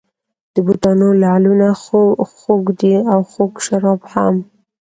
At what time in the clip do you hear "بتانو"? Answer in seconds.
0.67-1.07